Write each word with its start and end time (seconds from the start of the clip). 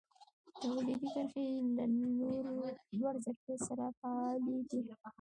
تولیدي 0.59 1.07
کرښې 1.13 1.45
له 1.75 1.85
لوړ 2.97 3.15
ظرفیت 3.25 3.59
سره 3.67 3.85
فعالې 3.99 4.57
دي. 4.69 4.81